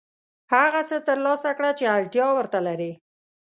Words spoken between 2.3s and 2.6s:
ورته